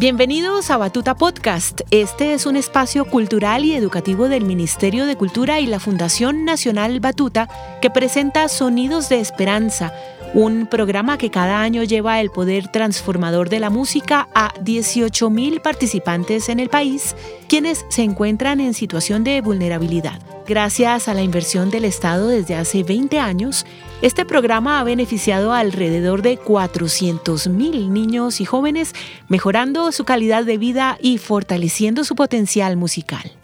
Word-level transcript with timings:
Bienvenidos 0.00 0.70
a 0.70 0.78
Batuta 0.78 1.14
Podcast. 1.14 1.82
Este 1.90 2.32
es 2.32 2.46
un 2.46 2.56
espacio 2.56 3.04
cultural 3.04 3.66
y 3.66 3.74
educativo 3.74 4.30
del 4.30 4.46
Ministerio 4.46 5.04
de 5.04 5.14
Cultura 5.14 5.60
y 5.60 5.66
la 5.66 5.78
Fundación 5.78 6.46
Nacional 6.46 7.00
Batuta 7.00 7.50
que 7.82 7.90
presenta 7.90 8.48
Sonidos 8.48 9.10
de 9.10 9.20
Esperanza, 9.20 9.92
un 10.32 10.66
programa 10.66 11.18
que 11.18 11.30
cada 11.30 11.60
año 11.60 11.82
lleva 11.82 12.20
el 12.20 12.30
poder 12.30 12.68
transformador 12.68 13.48
de 13.48 13.58
la 13.58 13.70
música 13.70 14.28
a 14.34 14.52
18.000 14.54 15.60
participantes 15.60 16.48
en 16.48 16.60
el 16.60 16.68
país, 16.68 17.16
quienes 17.48 17.84
se 17.88 18.02
encuentran 18.02 18.60
en 18.60 18.74
situación 18.74 19.24
de 19.24 19.40
vulnerabilidad. 19.40 20.20
Gracias 20.46 21.08
a 21.08 21.14
la 21.14 21.22
inversión 21.22 21.70
del 21.70 21.84
Estado 21.84 22.28
desde 22.28 22.54
hace 22.54 22.82
20 22.84 23.18
años, 23.18 23.66
este 24.02 24.24
programa 24.24 24.80
ha 24.80 24.84
beneficiado 24.84 25.52
alrededor 25.52 26.22
de 26.22 26.38
400.000 26.38 27.88
niños 27.88 28.40
y 28.40 28.44
jóvenes, 28.44 28.94
mejorando 29.28 29.90
su 29.92 30.04
calidad 30.04 30.44
de 30.44 30.58
vida 30.58 30.96
y 31.00 31.18
fortaleciendo 31.18 32.04
su 32.04 32.14
potencial 32.14 32.76
musical. 32.76 33.39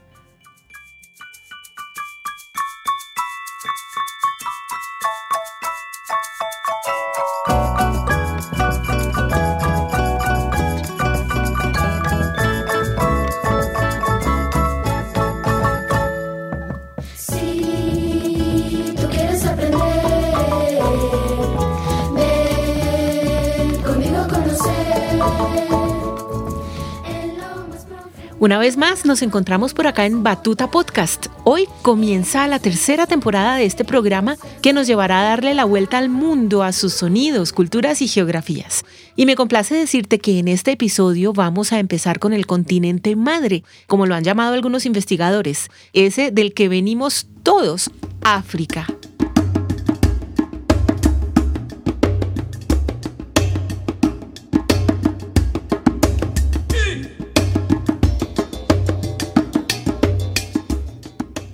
Una 28.46 28.58
vez 28.58 28.76
más 28.76 29.04
nos 29.04 29.22
encontramos 29.22 29.74
por 29.74 29.88
acá 29.88 30.06
en 30.06 30.22
Batuta 30.22 30.70
Podcast. 30.70 31.26
Hoy 31.42 31.66
comienza 31.82 32.46
la 32.46 32.60
tercera 32.60 33.08
temporada 33.08 33.56
de 33.56 33.64
este 33.64 33.84
programa 33.84 34.36
que 34.62 34.72
nos 34.72 34.86
llevará 34.86 35.20
a 35.20 35.30
darle 35.30 35.52
la 35.52 35.64
vuelta 35.64 35.98
al 35.98 36.08
mundo, 36.08 36.62
a 36.62 36.70
sus 36.70 36.92
sonidos, 36.92 37.52
culturas 37.52 38.02
y 38.02 38.06
geografías. 38.06 38.84
Y 39.16 39.26
me 39.26 39.34
complace 39.34 39.74
decirte 39.74 40.20
que 40.20 40.38
en 40.38 40.46
este 40.46 40.70
episodio 40.70 41.32
vamos 41.32 41.72
a 41.72 41.80
empezar 41.80 42.20
con 42.20 42.32
el 42.32 42.46
continente 42.46 43.16
madre, 43.16 43.64
como 43.88 44.06
lo 44.06 44.14
han 44.14 44.22
llamado 44.22 44.54
algunos 44.54 44.86
investigadores, 44.86 45.68
ese 45.92 46.30
del 46.30 46.54
que 46.54 46.68
venimos 46.68 47.26
todos, 47.42 47.90
África. 48.22 48.86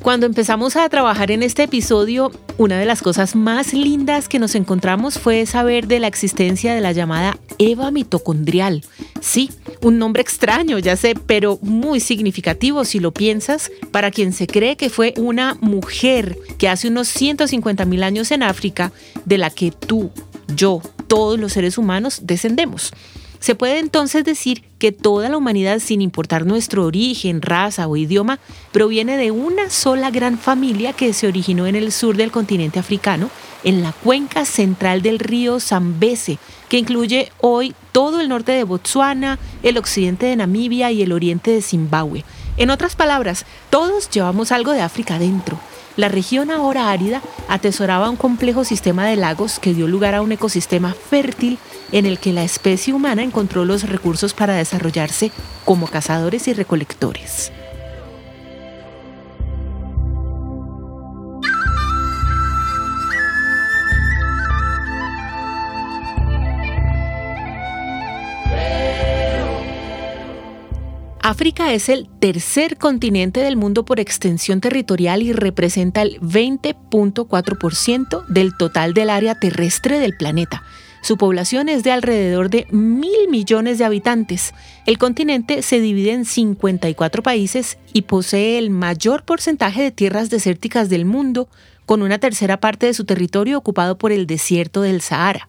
Cuando 0.02 0.26
empezamos 0.26 0.74
a 0.74 0.88
trabajar 0.88 1.30
en 1.30 1.44
este 1.44 1.62
episodio, 1.62 2.32
una 2.58 2.76
de 2.76 2.86
las 2.86 3.02
cosas 3.02 3.36
más 3.36 3.72
lindas 3.72 4.28
que 4.28 4.40
nos 4.40 4.56
encontramos 4.56 5.16
fue 5.20 5.46
saber 5.46 5.86
de 5.86 6.00
la 6.00 6.08
existencia 6.08 6.74
de 6.74 6.80
la 6.80 6.90
llamada 6.90 7.38
Eva 7.58 7.92
mitocondrial. 7.92 8.84
Sí, 9.20 9.50
un 9.80 10.00
nombre 10.00 10.20
extraño, 10.20 10.80
ya 10.80 10.96
sé, 10.96 11.14
pero 11.14 11.60
muy 11.62 12.00
significativo 12.00 12.84
si 12.84 12.98
lo 12.98 13.12
piensas, 13.12 13.70
para 13.92 14.10
quien 14.10 14.32
se 14.32 14.48
cree 14.48 14.76
que 14.76 14.90
fue 14.90 15.14
una 15.18 15.56
mujer 15.60 16.36
que 16.58 16.68
hace 16.68 16.88
unos 16.88 17.06
150 17.06 17.84
mil 17.84 18.02
años 18.02 18.32
en 18.32 18.42
África, 18.42 18.90
de 19.24 19.38
la 19.38 19.50
que 19.50 19.70
tú, 19.70 20.10
yo, 20.56 20.82
todos 21.06 21.38
los 21.38 21.52
seres 21.52 21.78
humanos 21.78 22.22
descendemos. 22.24 22.92
Se 23.42 23.56
puede 23.56 23.80
entonces 23.80 24.22
decir 24.24 24.62
que 24.78 24.92
toda 24.92 25.28
la 25.28 25.36
humanidad, 25.36 25.80
sin 25.80 26.00
importar 26.00 26.46
nuestro 26.46 26.86
origen, 26.86 27.42
raza 27.42 27.88
o 27.88 27.96
idioma, 27.96 28.38
proviene 28.70 29.16
de 29.16 29.32
una 29.32 29.68
sola 29.68 30.12
gran 30.12 30.38
familia 30.38 30.92
que 30.92 31.12
se 31.12 31.26
originó 31.26 31.66
en 31.66 31.74
el 31.74 31.90
sur 31.90 32.16
del 32.16 32.30
continente 32.30 32.78
africano, 32.78 33.30
en 33.64 33.82
la 33.82 33.90
cuenca 33.90 34.44
central 34.44 35.02
del 35.02 35.18
río 35.18 35.58
Zambeze, 35.58 36.38
que 36.68 36.78
incluye 36.78 37.32
hoy 37.40 37.74
todo 37.90 38.20
el 38.20 38.28
norte 38.28 38.52
de 38.52 38.62
Botsuana, 38.62 39.40
el 39.64 39.76
occidente 39.76 40.26
de 40.26 40.36
Namibia 40.36 40.92
y 40.92 41.02
el 41.02 41.10
oriente 41.10 41.50
de 41.50 41.62
Zimbabue. 41.62 42.24
En 42.58 42.70
otras 42.70 42.94
palabras, 42.94 43.44
todos 43.70 44.08
llevamos 44.08 44.52
algo 44.52 44.70
de 44.70 44.82
África 44.82 45.18
dentro. 45.18 45.58
La 45.96 46.08
región 46.08 46.50
ahora 46.50 46.90
árida 46.90 47.20
atesoraba 47.48 48.08
un 48.08 48.16
complejo 48.16 48.64
sistema 48.64 49.06
de 49.06 49.16
lagos 49.16 49.58
que 49.58 49.74
dio 49.74 49.86
lugar 49.86 50.14
a 50.14 50.22
un 50.22 50.32
ecosistema 50.32 50.94
fértil 50.94 51.58
en 51.92 52.06
el 52.06 52.18
que 52.18 52.32
la 52.32 52.44
especie 52.44 52.94
humana 52.94 53.22
encontró 53.22 53.64
los 53.64 53.88
recursos 53.88 54.32
para 54.32 54.54
desarrollarse 54.54 55.30
como 55.64 55.86
cazadores 55.86 56.48
y 56.48 56.54
recolectores. 56.54 57.52
África 71.24 71.72
es 71.72 71.88
el 71.88 72.08
tercer 72.18 72.78
continente 72.78 73.38
del 73.38 73.56
mundo 73.56 73.84
por 73.84 74.00
extensión 74.00 74.60
territorial 74.60 75.22
y 75.22 75.32
representa 75.32 76.02
el 76.02 76.20
20.4% 76.20 78.26
del 78.26 78.56
total 78.56 78.92
del 78.92 79.08
área 79.08 79.36
terrestre 79.36 80.00
del 80.00 80.16
planeta. 80.16 80.64
Su 81.00 81.16
población 81.16 81.68
es 81.68 81.84
de 81.84 81.92
alrededor 81.92 82.50
de 82.50 82.66
mil 82.72 83.28
millones 83.30 83.78
de 83.78 83.84
habitantes. 83.84 84.52
El 84.84 84.98
continente 84.98 85.62
se 85.62 85.78
divide 85.78 86.10
en 86.10 86.24
54 86.24 87.22
países 87.22 87.78
y 87.92 88.02
posee 88.02 88.58
el 88.58 88.70
mayor 88.70 89.24
porcentaje 89.24 89.80
de 89.80 89.92
tierras 89.92 90.28
desérticas 90.28 90.88
del 90.88 91.04
mundo, 91.04 91.48
con 91.86 92.02
una 92.02 92.18
tercera 92.18 92.58
parte 92.58 92.86
de 92.86 92.94
su 92.94 93.04
territorio 93.04 93.58
ocupado 93.58 93.96
por 93.96 94.10
el 94.10 94.26
desierto 94.26 94.82
del 94.82 95.00
Sahara. 95.00 95.48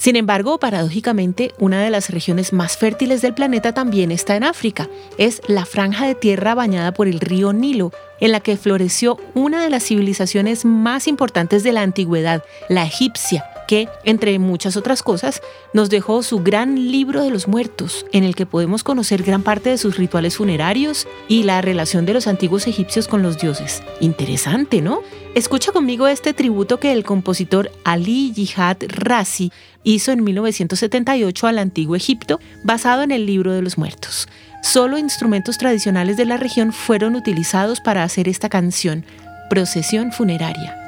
Sin 0.00 0.16
embargo, 0.16 0.58
paradójicamente, 0.58 1.52
una 1.58 1.82
de 1.82 1.90
las 1.90 2.08
regiones 2.08 2.54
más 2.54 2.78
fértiles 2.78 3.20
del 3.20 3.34
planeta 3.34 3.74
también 3.74 4.10
está 4.10 4.34
en 4.34 4.44
África. 4.44 4.88
Es 5.18 5.42
la 5.46 5.66
franja 5.66 6.06
de 6.06 6.14
tierra 6.14 6.54
bañada 6.54 6.94
por 6.94 7.06
el 7.06 7.20
río 7.20 7.52
Nilo, 7.52 7.92
en 8.18 8.32
la 8.32 8.40
que 8.40 8.56
floreció 8.56 9.18
una 9.34 9.62
de 9.62 9.68
las 9.68 9.84
civilizaciones 9.84 10.64
más 10.64 11.06
importantes 11.06 11.64
de 11.64 11.72
la 11.72 11.82
antigüedad, 11.82 12.42
la 12.70 12.84
egipcia, 12.86 13.44
que, 13.70 13.88
entre 14.02 14.36
muchas 14.40 14.76
otras 14.76 15.00
cosas, 15.04 15.40
nos 15.72 15.90
dejó 15.90 16.24
su 16.24 16.40
gran 16.40 16.90
libro 16.90 17.22
de 17.22 17.30
los 17.30 17.46
muertos, 17.46 18.04
en 18.10 18.24
el 18.24 18.34
que 18.34 18.44
podemos 18.44 18.82
conocer 18.82 19.22
gran 19.22 19.44
parte 19.44 19.70
de 19.70 19.78
sus 19.78 19.96
rituales 19.96 20.38
funerarios 20.38 21.06
y 21.28 21.44
la 21.44 21.60
relación 21.60 22.04
de 22.04 22.14
los 22.14 22.26
antiguos 22.26 22.66
egipcios 22.66 23.06
con 23.06 23.22
los 23.22 23.38
dioses. 23.38 23.80
Interesante, 24.00 24.82
¿no? 24.82 25.02
Escucha 25.36 25.70
conmigo 25.70 26.08
este 26.08 26.34
tributo 26.34 26.80
que 26.80 26.90
el 26.90 27.04
compositor 27.04 27.70
Ali 27.84 28.32
Jihad 28.34 28.78
Razi 28.88 29.52
hizo 29.84 30.10
en 30.10 30.24
1978 30.24 31.46
al 31.46 31.60
antiguo 31.60 31.94
Egipto, 31.94 32.40
basado 32.64 33.04
en 33.04 33.12
el 33.12 33.24
libro 33.24 33.52
de 33.52 33.62
los 33.62 33.78
muertos. 33.78 34.26
Solo 34.64 34.98
instrumentos 34.98 35.58
tradicionales 35.58 36.16
de 36.16 36.24
la 36.24 36.38
región 36.38 36.72
fueron 36.72 37.14
utilizados 37.14 37.80
para 37.80 38.02
hacer 38.02 38.26
esta 38.26 38.48
canción, 38.48 39.04
Procesión 39.48 40.10
Funeraria. 40.10 40.79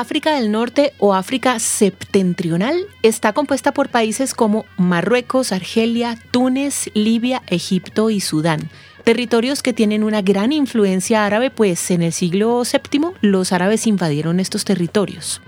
África 0.00 0.34
del 0.34 0.50
Norte 0.50 0.94
o 0.98 1.12
África 1.12 1.58
septentrional 1.58 2.86
está 3.02 3.34
compuesta 3.34 3.72
por 3.72 3.90
países 3.90 4.32
como 4.32 4.64
Marruecos, 4.78 5.52
Argelia, 5.52 6.16
Túnez, 6.30 6.90
Libia, 6.94 7.42
Egipto 7.48 8.08
y 8.08 8.20
Sudán. 8.20 8.70
Territorios 9.04 9.62
que 9.62 9.74
tienen 9.74 10.02
una 10.02 10.22
gran 10.22 10.52
influencia 10.52 11.26
árabe, 11.26 11.50
pues 11.50 11.90
en 11.90 12.00
el 12.00 12.14
siglo 12.14 12.62
VII 12.62 13.10
los 13.20 13.52
árabes 13.52 13.86
invadieron 13.86 14.40
estos 14.40 14.64
territorios. 14.64 15.42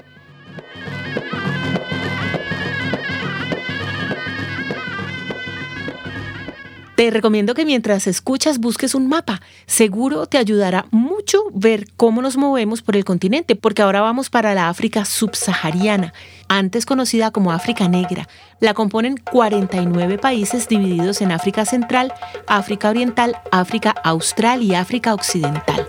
Te 7.03 7.11
recomiendo 7.11 7.55
que 7.55 7.65
mientras 7.65 8.07
escuchas 8.07 8.59
busques 8.61 8.95
un 8.95 9.09
mapa. 9.09 9.41
Seguro 9.67 10.27
te 10.27 10.39
ayudará 10.39 10.87
mucho 10.93 11.41
ver 11.53 11.89
cómo 11.97 12.23
nos 12.23 12.37
movemos 12.37 12.81
por 12.81 12.95
el 12.95 13.05
continente, 13.05 13.57
porque 13.57 13.83
ahora 13.83 14.03
vamos 14.03 14.31
para 14.31 14.55
la 14.55 14.69
África 14.69 15.05
subsahariana, 15.05 16.15
antes 16.47 16.87
conocida 16.87 17.33
como 17.33 17.51
África 17.51 17.89
Negra. 17.89 18.29
La 18.61 18.73
componen 18.73 19.17
49 19.17 20.19
países 20.19 20.69
divididos 20.69 21.23
en 21.23 21.33
África 21.33 21.65
Central, 21.65 22.15
África 22.47 22.91
Oriental, 22.91 23.37
África 23.51 23.91
Austral 24.05 24.63
y 24.63 24.77
África 24.77 25.13
Occidental. 25.13 25.89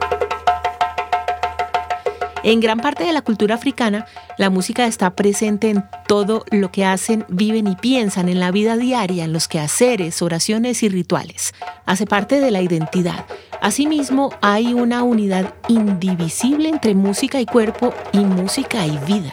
En 2.44 2.60
gran 2.60 2.80
parte 2.80 3.06
de 3.06 3.14
la 3.14 3.22
cultura 3.22 3.56
africana, 3.56 4.06
la 4.38 4.50
música 4.50 4.86
está 4.86 5.16
presente 5.16 5.70
en 5.70 5.86
todo 6.08 6.44
lo 6.52 6.72
que 6.72 6.84
hacen, 6.84 7.26
viven 7.30 7.68
y 7.68 7.76
piensan 7.78 8.28
en 8.28 8.42
la 8.42 8.52
vida 8.52 8.76
diaria, 8.76 9.24
en 9.24 9.32
los 9.32 9.48
quehaceres, 9.48 10.22
oraciones 10.22 10.84
y 10.84 10.90
rituales. 10.90 11.54
Hace 11.86 12.06
parte 12.06 12.42
de 12.42 12.52
la 12.52 12.62
identidad. 12.62 13.26
Asimismo, 13.62 14.32
hay 14.42 14.74
una 14.74 15.04
unidad 15.04 15.54
indivisible 15.70 16.68
entre 16.68 16.96
música 16.96 17.40
y 17.40 17.46
cuerpo 17.46 17.94
y 18.12 18.20
música 18.20 18.86
y 18.86 18.98
vida. 19.08 19.32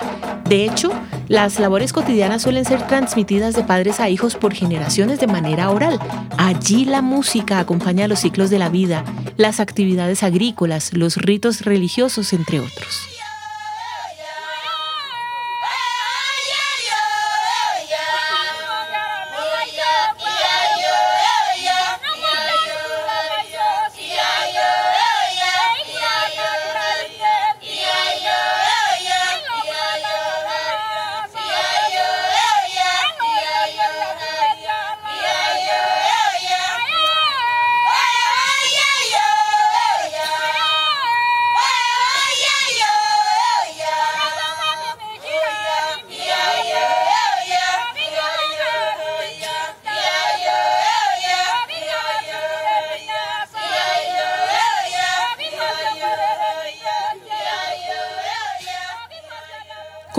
De 0.48 0.64
hecho, 0.64 0.92
las 1.26 1.58
labores 1.58 1.92
cotidianas 1.92 2.42
suelen 2.42 2.64
ser 2.64 2.86
transmitidas 2.86 3.54
de 3.54 3.64
padres 3.64 4.00
a 4.00 4.08
hijos 4.08 4.36
por 4.36 4.54
generaciones 4.54 5.20
de 5.20 5.26
manera 5.26 5.70
oral. 5.70 5.98
Allí 6.38 6.84
la 6.84 7.02
música 7.02 7.58
acompaña 7.58 8.08
los 8.08 8.20
ciclos 8.20 8.50
de 8.50 8.58
la 8.58 8.68
vida, 8.68 9.04
las 9.40 9.58
actividades 9.58 10.22
agrícolas, 10.22 10.92
los 10.92 11.16
ritos 11.16 11.62
religiosos, 11.62 12.34
entre 12.34 12.60
otros. 12.60 13.08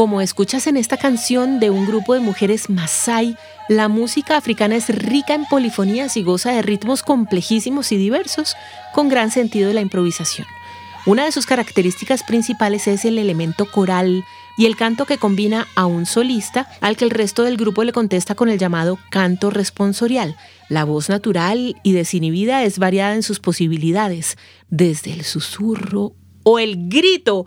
Como 0.02 0.20
escuchas 0.20 0.66
en 0.66 0.78
esta 0.78 0.98
canción 0.98 1.60
de 1.60 1.70
un 1.70 1.86
grupo 1.86 2.16
de 2.16 2.22
mujeres 2.22 2.72
Masai, 2.72 3.38
la 3.70 3.88
música 3.88 4.36
africana 4.36 4.76
es 4.76 4.90
rica 4.90 5.36
en 5.36 5.46
polifonías 5.46 6.18
y 6.18 6.24
goza 6.24 6.52
de 6.52 6.64
ritmos 6.64 7.04
complejísimos 7.04 7.92
y 7.92 7.98
diversos, 7.98 8.56
con 8.96 9.10
gran 9.10 9.30
sentido 9.30 9.68
de 9.68 9.76
la 9.76 9.82
improvisación. 9.82 10.48
Una 11.06 11.26
de 11.26 11.32
sus 11.32 11.46
características 11.46 12.24
principales 12.24 12.88
es 12.88 13.06
el 13.06 13.20
elemento 13.20 13.70
coral 13.70 14.26
y 14.58 14.66
el 14.66 14.76
canto 14.76 15.06
que 15.06 15.20
combina 15.20 15.68
a 15.76 15.86
un 15.86 16.08
solista 16.08 16.68
al 16.82 16.98
que 16.98 17.06
el 17.06 17.12
resto 17.12 17.44
del 17.44 17.58
grupo 17.58 17.84
le 17.84 17.94
contesta 17.94 18.34
con 18.34 18.50
el 18.50 18.58
llamado 18.58 18.98
canto 19.12 19.52
responsorial. 19.52 20.36
La 20.68 20.84
voz 20.84 21.10
natural 21.10 21.76
y 21.84 21.92
desinhibida 21.92 22.64
es 22.64 22.80
variada 22.80 23.14
en 23.14 23.22
sus 23.22 23.40
posibilidades, 23.40 24.40
desde 24.68 25.14
el 25.14 25.26
susurro 25.26 26.16
o 26.42 26.58
el 26.58 26.90
grito 26.90 27.46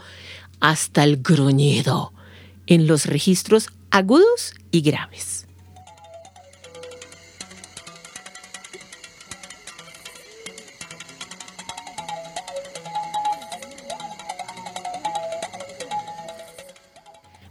hasta 0.60 1.02
el 1.02 1.16
gruñido 1.16 2.14
en 2.66 2.86
los 2.86 3.06
registros 3.06 3.68
agudos 3.90 4.54
y 4.70 4.80
graves. 4.82 5.46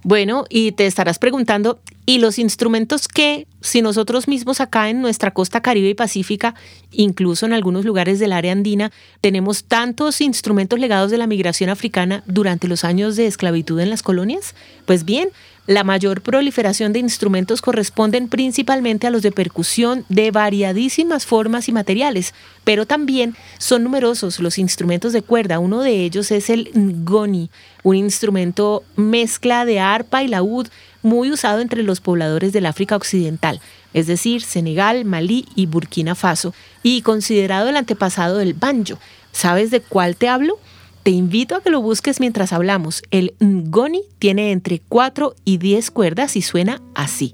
Bueno, 0.03 0.43
y 0.49 0.73
te 0.73 0.85
estarás 0.85 1.17
preguntando, 1.17 1.79
¿y 2.05 2.19
los 2.19 2.39
instrumentos 2.39 3.07
qué? 3.07 3.47
Si 3.61 3.81
nosotros 3.81 4.27
mismos 4.27 4.59
acá 4.59 4.89
en 4.89 5.01
nuestra 5.01 5.31
costa 5.31 5.61
caribe 5.61 5.89
y 5.89 5.93
pacífica, 5.93 6.53
incluso 6.91 7.45
en 7.45 7.53
algunos 7.53 7.85
lugares 7.85 8.19
del 8.19 8.33
área 8.33 8.51
andina, 8.51 8.91
tenemos 9.21 9.63
tantos 9.63 10.19
instrumentos 10.21 10.79
legados 10.79 11.11
de 11.11 11.17
la 11.17 11.27
migración 11.27 11.69
africana 11.69 12.23
durante 12.25 12.67
los 12.67 12.83
años 12.83 13.15
de 13.15 13.27
esclavitud 13.27 13.79
en 13.79 13.89
las 13.89 14.03
colonias? 14.03 14.53
Pues 14.85 15.05
bien, 15.05 15.29
la 15.65 15.85
mayor 15.85 16.21
proliferación 16.21 16.91
de 16.91 16.99
instrumentos 16.99 17.61
corresponden 17.61 18.27
principalmente 18.27 19.07
a 19.07 19.09
los 19.09 19.21
de 19.21 19.31
percusión 19.31 20.05
de 20.09 20.29
variadísimas 20.31 21.25
formas 21.25 21.69
y 21.69 21.71
materiales, 21.71 22.33
pero 22.65 22.85
también 22.85 23.35
son 23.59 23.83
numerosos 23.83 24.39
los 24.39 24.57
instrumentos 24.57 25.13
de 25.13 25.21
cuerda. 25.21 25.59
Uno 25.59 25.81
de 25.81 26.03
ellos 26.03 26.31
es 26.31 26.49
el 26.49 26.69
ngoni, 26.75 27.49
un 27.83 27.95
instrumento 27.95 28.83
mezcla 28.97 29.63
de 29.63 29.79
arpa 29.79 30.21
y 30.23 30.27
laúd 30.27 30.67
muy 31.01 31.31
usado 31.31 31.61
entre 31.61 31.83
los 31.83 32.01
pobladores 32.01 32.51
del 32.51 32.65
África 32.65 32.97
Occidental, 32.97 33.61
es 33.93 34.07
decir, 34.07 34.41
Senegal, 34.41 35.05
Malí 35.05 35.45
y 35.55 35.65
Burkina 35.67 36.15
Faso, 36.15 36.53
y 36.81 37.01
considerado 37.03 37.69
el 37.69 37.77
antepasado 37.77 38.37
del 38.37 38.53
banjo. 38.53 38.97
¿Sabes 39.31 39.71
de 39.71 39.79
cuál 39.81 40.15
te 40.15 40.27
hablo? 40.27 40.59
Te 41.03 41.11
invito 41.11 41.57
a 41.57 41.61
que 41.61 41.69
lo 41.69 41.81
busques 41.81 42.21
mientras 42.21 42.53
hablamos. 42.53 43.03
El 43.11 43.33
ngoni 43.41 44.03
tiene 44.19 44.53
entre 44.53 44.79
4 44.79 45.35
y 45.43 45.57
10 45.57 45.91
cuerdas 45.91 46.37
y 46.37 46.41
suena 46.41 46.81
así. 46.95 47.33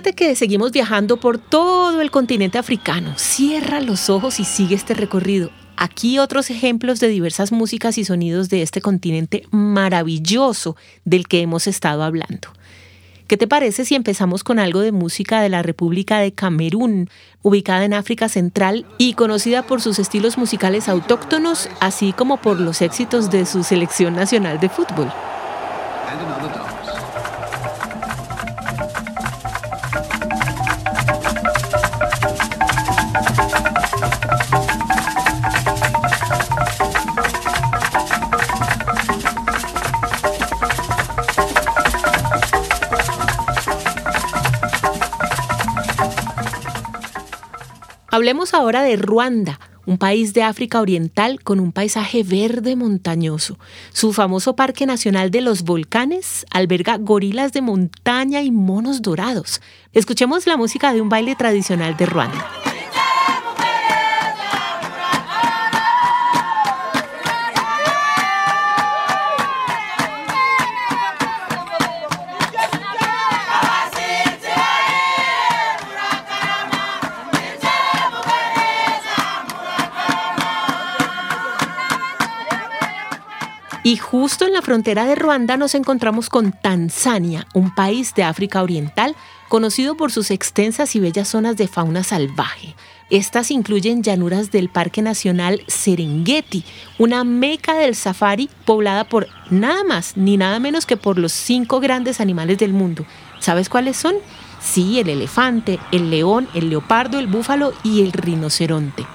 Que 0.00 0.36
seguimos 0.36 0.70
viajando 0.70 1.18
por 1.18 1.38
todo 1.38 2.00
el 2.00 2.12
continente 2.12 2.56
africano. 2.56 3.14
Cierra 3.16 3.80
los 3.80 4.08
ojos 4.10 4.38
y 4.38 4.44
sigue 4.44 4.76
este 4.76 4.94
recorrido. 4.94 5.50
Aquí 5.76 6.20
otros 6.20 6.50
ejemplos 6.50 7.00
de 7.00 7.08
diversas 7.08 7.50
músicas 7.50 7.98
y 7.98 8.04
sonidos 8.04 8.48
de 8.48 8.62
este 8.62 8.80
continente 8.80 9.44
maravilloso 9.50 10.76
del 11.04 11.26
que 11.26 11.40
hemos 11.40 11.66
estado 11.66 12.04
hablando. 12.04 12.48
¿Qué 13.26 13.36
te 13.36 13.48
parece 13.48 13.84
si 13.84 13.96
empezamos 13.96 14.44
con 14.44 14.60
algo 14.60 14.80
de 14.80 14.92
música 14.92 15.40
de 15.40 15.48
la 15.48 15.62
República 15.62 16.20
de 16.20 16.32
Camerún, 16.32 17.10
ubicada 17.42 17.84
en 17.84 17.92
África 17.92 18.28
Central 18.28 18.86
y 18.98 19.14
conocida 19.14 19.64
por 19.64 19.80
sus 19.80 19.98
estilos 19.98 20.38
musicales 20.38 20.88
autóctonos, 20.88 21.68
así 21.80 22.12
como 22.12 22.36
por 22.36 22.60
los 22.60 22.82
éxitos 22.82 23.30
de 23.30 23.46
su 23.46 23.64
selección 23.64 24.14
nacional 24.14 24.60
de 24.60 24.68
fútbol? 24.68 25.12
Hablemos 48.18 48.52
ahora 48.52 48.82
de 48.82 48.96
Ruanda, 48.96 49.60
un 49.86 49.96
país 49.96 50.34
de 50.34 50.42
África 50.42 50.80
Oriental 50.80 51.40
con 51.40 51.60
un 51.60 51.70
paisaje 51.70 52.24
verde 52.24 52.74
montañoso. 52.74 53.60
Su 53.92 54.12
famoso 54.12 54.56
Parque 54.56 54.86
Nacional 54.86 55.30
de 55.30 55.40
los 55.40 55.62
Volcanes 55.62 56.44
alberga 56.50 56.96
gorilas 56.98 57.52
de 57.52 57.62
montaña 57.62 58.42
y 58.42 58.50
monos 58.50 59.02
dorados. 59.02 59.60
Escuchemos 59.92 60.48
la 60.48 60.56
música 60.56 60.92
de 60.92 61.00
un 61.00 61.08
baile 61.08 61.36
tradicional 61.36 61.96
de 61.96 62.06
Ruanda. 62.06 62.44
Y 83.88 83.96
justo 83.96 84.44
en 84.44 84.52
la 84.52 84.60
frontera 84.60 85.06
de 85.06 85.14
Ruanda 85.14 85.56
nos 85.56 85.74
encontramos 85.74 86.28
con 86.28 86.52
Tanzania, 86.52 87.46
un 87.54 87.74
país 87.74 88.14
de 88.14 88.22
África 88.22 88.62
Oriental 88.62 89.16
conocido 89.48 89.96
por 89.96 90.12
sus 90.12 90.30
extensas 90.30 90.94
y 90.94 91.00
bellas 91.00 91.28
zonas 91.28 91.56
de 91.56 91.68
fauna 91.68 92.04
salvaje. 92.04 92.74
Estas 93.08 93.50
incluyen 93.50 94.02
llanuras 94.02 94.50
del 94.50 94.68
Parque 94.68 95.00
Nacional 95.00 95.62
Serengeti, 95.68 96.66
una 96.98 97.24
meca 97.24 97.78
del 97.78 97.94
safari 97.94 98.50
poblada 98.66 99.04
por 99.04 99.26
nada 99.48 99.82
más 99.84 100.18
ni 100.18 100.36
nada 100.36 100.58
menos 100.58 100.84
que 100.84 100.98
por 100.98 101.18
los 101.18 101.32
cinco 101.32 101.80
grandes 101.80 102.20
animales 102.20 102.58
del 102.58 102.74
mundo. 102.74 103.06
¿Sabes 103.38 103.70
cuáles 103.70 103.96
son? 103.96 104.16
Sí, 104.60 105.00
el 105.00 105.08
elefante, 105.08 105.78
el 105.92 106.10
león, 106.10 106.46
el 106.52 106.68
leopardo, 106.68 107.18
el 107.18 107.26
búfalo 107.26 107.72
y 107.82 108.02
el 108.02 108.12
rinoceronte. 108.12 109.06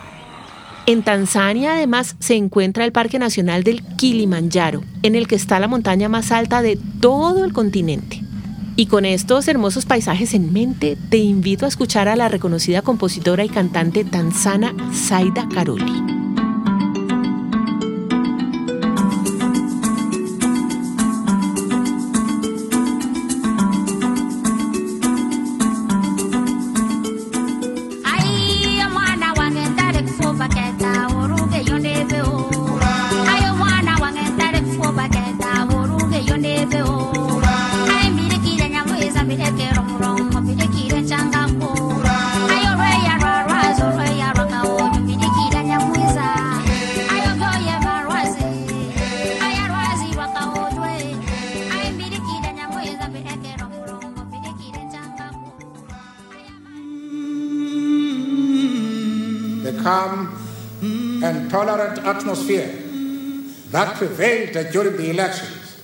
En 0.85 1.01
Tanzania 1.01 1.75
además 1.75 2.17
se 2.19 2.35
encuentra 2.35 2.83
el 2.83 2.91
Parque 2.91 3.17
Nacional 3.17 3.63
del 3.63 3.83
Kilimanjaro, 3.95 4.83
en 5.01 5.15
el 5.15 5.27
que 5.27 5.35
está 5.35 5.59
la 5.59 5.69
montaña 5.69 6.09
más 6.09 6.31
alta 6.31 6.61
de 6.61 6.77
todo 6.99 7.45
el 7.45 7.53
continente. 7.53 8.21
Y 8.75 8.87
con 8.87 9.05
estos 9.05 9.47
hermosos 9.47 9.85
paisajes 9.85 10.33
en 10.33 10.51
mente, 10.51 10.97
te 11.09 11.17
invito 11.17 11.65
a 11.65 11.69
escuchar 11.69 12.09
a 12.09 12.17
la 12.17 12.27
reconocida 12.27 12.81
compositora 12.81 13.45
y 13.45 13.49
cantante 13.49 14.03
tanzana 14.03 14.75
Saida 14.91 15.47
Karoli. 15.47 16.12
Calm 59.81 60.37
and 60.81 61.49
tolerant 61.49 61.99
atmosphere 61.99 62.67
that 63.71 63.95
prevailed 63.95 64.71
during 64.71 64.97
the 64.97 65.09
elections 65.09 65.81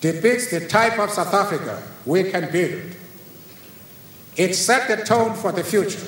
depicts 0.00 0.50
the 0.50 0.66
type 0.68 0.98
of 0.98 1.10
South 1.10 1.32
Africa 1.32 1.82
we 2.04 2.24
can 2.30 2.50
build. 2.52 2.82
It 4.36 4.54
set 4.54 4.88
the 4.88 5.04
tone 5.04 5.34
for 5.34 5.52
the 5.52 5.64
future. 5.64 6.06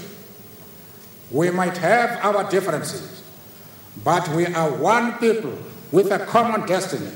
We 1.31 1.51
might 1.51 1.77
have 1.79 2.25
our 2.25 2.49
differences, 2.51 3.23
but 4.03 4.29
we 4.29 4.47
are 4.47 4.71
one 4.71 5.15
people 5.19 5.57
with 5.91 6.11
a 6.11 6.19
common 6.27 6.67
destiny 6.67 7.11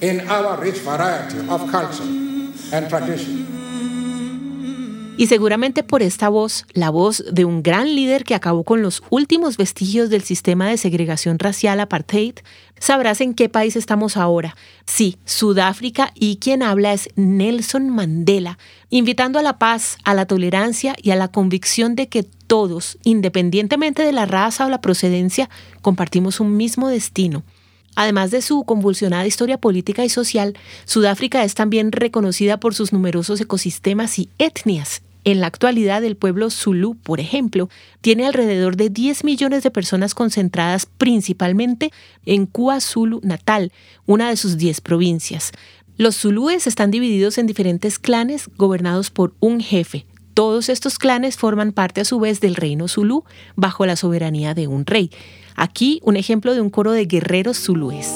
in 0.00 0.28
our 0.28 0.60
rich 0.60 0.78
variety 0.78 1.38
of 1.48 1.70
culture 1.70 2.02
and 2.72 2.88
tradition. 2.88 3.47
Y 5.18 5.26
seguramente 5.26 5.82
por 5.82 6.04
esta 6.04 6.28
voz, 6.28 6.64
la 6.74 6.90
voz 6.90 7.24
de 7.28 7.44
un 7.44 7.64
gran 7.64 7.92
líder 7.92 8.22
que 8.22 8.36
acabó 8.36 8.62
con 8.62 8.82
los 8.82 9.02
últimos 9.10 9.56
vestigios 9.56 10.10
del 10.10 10.22
sistema 10.22 10.68
de 10.68 10.76
segregación 10.76 11.40
racial 11.40 11.80
apartheid, 11.80 12.36
sabrás 12.78 13.20
en 13.20 13.34
qué 13.34 13.48
país 13.48 13.74
estamos 13.74 14.16
ahora. 14.16 14.54
Sí, 14.86 15.16
Sudáfrica 15.24 16.12
y 16.14 16.36
quien 16.36 16.62
habla 16.62 16.92
es 16.92 17.08
Nelson 17.16 17.90
Mandela, 17.90 18.58
invitando 18.90 19.40
a 19.40 19.42
la 19.42 19.58
paz, 19.58 19.98
a 20.04 20.14
la 20.14 20.24
tolerancia 20.24 20.94
y 21.02 21.10
a 21.10 21.16
la 21.16 21.26
convicción 21.26 21.96
de 21.96 22.08
que 22.08 22.22
todos, 22.22 22.96
independientemente 23.02 24.04
de 24.04 24.12
la 24.12 24.24
raza 24.24 24.66
o 24.66 24.70
la 24.70 24.80
procedencia, 24.80 25.50
compartimos 25.82 26.38
un 26.38 26.56
mismo 26.56 26.86
destino. 26.86 27.42
Además 27.96 28.30
de 28.30 28.40
su 28.40 28.62
convulsionada 28.62 29.26
historia 29.26 29.58
política 29.58 30.04
y 30.04 30.08
social, 30.08 30.56
Sudáfrica 30.84 31.42
es 31.42 31.54
también 31.54 31.90
reconocida 31.90 32.60
por 32.60 32.72
sus 32.72 32.92
numerosos 32.92 33.40
ecosistemas 33.40 34.20
y 34.20 34.28
etnias, 34.38 35.02
en 35.30 35.42
la 35.42 35.46
actualidad, 35.46 36.02
el 36.04 36.16
pueblo 36.16 36.48
Zulu, 36.48 36.94
por 36.94 37.20
ejemplo, 37.20 37.68
tiene 38.00 38.26
alrededor 38.26 38.76
de 38.76 38.88
10 38.88 39.24
millones 39.24 39.62
de 39.62 39.70
personas 39.70 40.14
concentradas 40.14 40.86
principalmente 40.86 41.92
en 42.24 42.46
KwaZulu 42.46 43.20
Natal, 43.22 43.70
una 44.06 44.30
de 44.30 44.38
sus 44.38 44.56
10 44.56 44.80
provincias. 44.80 45.52
Los 45.98 46.16
zulúes 46.16 46.66
están 46.66 46.90
divididos 46.90 47.36
en 47.36 47.46
diferentes 47.46 47.98
clanes 47.98 48.48
gobernados 48.56 49.10
por 49.10 49.34
un 49.38 49.60
jefe. 49.60 50.06
Todos 50.32 50.70
estos 50.70 50.98
clanes 50.98 51.36
forman 51.36 51.72
parte 51.72 52.00
a 52.00 52.04
su 52.06 52.18
vez 52.20 52.40
del 52.40 52.54
reino 52.54 52.88
Zulú 52.88 53.24
bajo 53.54 53.84
la 53.84 53.96
soberanía 53.96 54.54
de 54.54 54.66
un 54.66 54.86
rey. 54.86 55.10
Aquí 55.56 56.00
un 56.04 56.16
ejemplo 56.16 56.54
de 56.54 56.62
un 56.62 56.70
coro 56.70 56.92
de 56.92 57.04
guerreros 57.04 57.58
zulúes. 57.58 58.08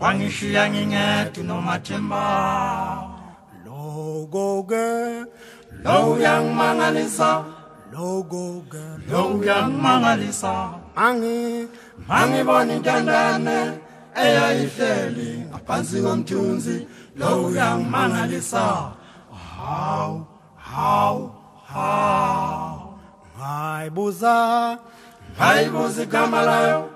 Wangishiya 0.00 0.70
ngingedwa 0.70 1.44
nomathemba 1.44 2.24
logo-ke 3.64 4.86
lo 5.84 5.96
uyangimangalisa 6.12 7.44
logo-ke 7.92 8.84
lo 9.10 9.20
uyangimangalisa 9.40 10.54
mangi. 10.96 11.68
Mangibona 12.08 12.72
intandane 12.76 13.58
eyayihleli 14.14 15.30
ngaphansi 15.50 15.96
komthunzi 16.04 16.76
lo 17.16 17.46
uyangimangalisa 17.46 18.92
hawu 19.56 20.26
hawu 20.56 21.30
hawu 21.72 22.94
ngayibuza 23.38 24.34
ngayibuza 25.36 26.02
igama 26.02 26.42
layo 26.42 26.95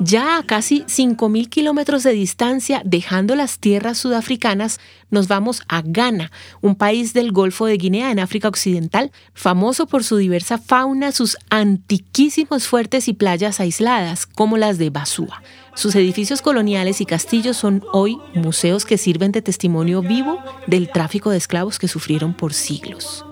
Ya 0.00 0.38
a 0.38 0.42
casi 0.42 0.82
5.000 0.82 1.48
kilómetros 1.48 2.02
de 2.02 2.10
distancia, 2.10 2.82
dejando 2.84 3.36
las 3.36 3.60
tierras 3.60 3.98
sudafricanas, 3.98 4.80
nos 5.10 5.28
vamos 5.28 5.62
a 5.68 5.82
Ghana, 5.84 6.32
un 6.60 6.74
país 6.74 7.12
del 7.12 7.30
Golfo 7.30 7.66
de 7.66 7.76
Guinea 7.76 8.10
en 8.10 8.18
África 8.18 8.48
Occidental, 8.48 9.12
famoso 9.34 9.86
por 9.86 10.02
su 10.02 10.16
diversa 10.16 10.58
fauna, 10.58 11.12
sus 11.12 11.36
antiquísimos 11.50 12.66
fuertes 12.66 13.06
y 13.06 13.12
playas 13.12 13.60
aisladas, 13.60 14.26
como 14.26 14.56
las 14.56 14.78
de 14.78 14.90
Basúa. 14.90 15.44
Sus 15.76 15.94
edificios 15.94 16.42
coloniales 16.42 17.00
y 17.00 17.06
castillos 17.06 17.56
son 17.56 17.84
hoy 17.92 18.18
museos 18.34 18.84
que 18.84 18.98
sirven 18.98 19.30
de 19.30 19.42
testimonio 19.42 20.02
vivo 20.02 20.40
del 20.66 20.90
tráfico 20.90 21.30
de 21.30 21.38
esclavos 21.38 21.78
que 21.78 21.86
sufrieron 21.86 22.34
por 22.34 22.52
siglos. 22.52 23.24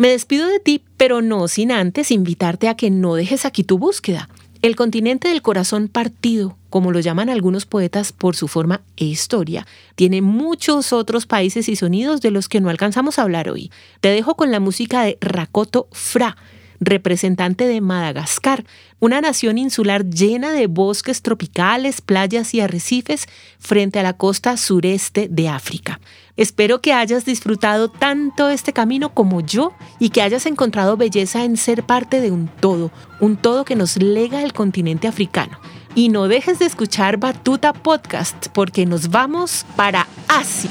Me 0.00 0.08
despido 0.08 0.48
de 0.48 0.60
ti, 0.60 0.82
pero 0.96 1.20
no 1.20 1.46
sin 1.46 1.70
antes 1.70 2.10
invitarte 2.10 2.68
a 2.68 2.74
que 2.74 2.90
no 2.90 3.16
dejes 3.16 3.44
aquí 3.44 3.64
tu 3.64 3.76
búsqueda. 3.76 4.30
El 4.62 4.76
continente 4.76 5.28
del 5.28 5.42
corazón 5.42 5.88
partido, 5.88 6.56
como 6.68 6.92
lo 6.92 7.00
llaman 7.00 7.28
algunos 7.28 7.66
poetas 7.66 8.12
por 8.12 8.36
su 8.36 8.48
forma 8.48 8.82
e 8.96 9.04
historia, 9.04 9.66
tiene 9.96 10.22
muchos 10.22 10.92
otros 10.92 11.26
países 11.26 11.68
y 11.68 11.76
sonidos 11.76 12.20
de 12.20 12.30
los 12.30 12.48
que 12.48 12.60
no 12.60 12.70
alcanzamos 12.70 13.18
a 13.18 13.22
hablar 13.22 13.50
hoy. 13.50 13.70
Te 14.00 14.08
dejo 14.08 14.36
con 14.36 14.50
la 14.50 14.60
música 14.60 15.02
de 15.02 15.18
Rakoto 15.20 15.86
Fra, 15.92 16.36
representante 16.80 17.68
de 17.68 17.80
Madagascar, 17.80 18.64
una 18.98 19.20
nación 19.20 19.58
insular 19.58 20.04
llena 20.06 20.52
de 20.52 20.66
bosques 20.66 21.22
tropicales, 21.22 22.00
playas 22.00 22.54
y 22.54 22.60
arrecifes 22.60 23.28
frente 23.58 23.98
a 23.98 24.02
la 24.02 24.14
costa 24.14 24.56
sureste 24.56 25.28
de 25.30 25.48
África. 25.48 26.00
Espero 26.36 26.80
que 26.80 26.94
hayas 26.94 27.26
disfrutado 27.26 27.90
tanto 27.90 28.48
este 28.48 28.72
camino 28.72 29.12
como 29.12 29.42
yo 29.42 29.74
y 29.98 30.08
que 30.08 30.22
hayas 30.22 30.46
encontrado 30.46 30.96
belleza 30.96 31.44
en 31.44 31.56
ser 31.56 31.84
parte 31.84 32.20
de 32.20 32.30
un 32.30 32.48
todo, 32.48 32.90
un 33.20 33.36
todo 33.36 33.64
que 33.64 33.76
nos 33.76 33.96
lega 33.98 34.42
el 34.42 34.54
continente 34.54 35.06
africano. 35.06 35.58
Y 35.94 36.08
no 36.08 36.28
dejes 36.28 36.58
de 36.58 36.66
escuchar 36.66 37.18
Batuta 37.18 37.72
Podcast 37.72 38.46
porque 38.54 38.86
nos 38.86 39.10
vamos 39.10 39.66
para 39.76 40.06
Asia. 40.28 40.70